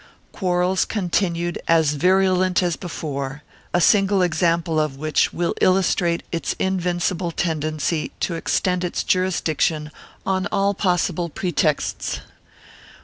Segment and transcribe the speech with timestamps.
[0.31, 7.29] Quarrels continued as virulent as before, a single example of which will illustrate its invincible
[7.29, 9.91] tendency to extend its jurisdiction
[10.25, 12.21] on all possible pretexts.